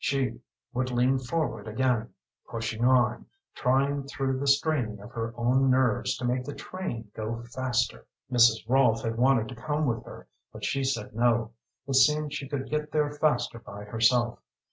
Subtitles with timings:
[0.03, 0.41] She
[0.73, 2.15] would lean forward again
[2.49, 7.43] pushing on, trying through the straining of her own nerves to make the train go
[7.43, 8.07] faster.
[8.31, 8.67] Mrs.
[8.67, 11.51] Rolfe had wanted to come with her, but she said no.
[11.87, 14.39] It seemed she could get there faster by herself.